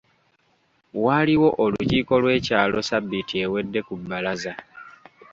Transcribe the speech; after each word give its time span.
Waaliwo 1.03 1.49
olukiiko 1.63 2.13
lw'ekyalo 2.21 2.77
ssabbiiti 2.81 3.35
ewedde 3.45 3.79
ku 3.87 3.93
bbalaza. 3.99 4.53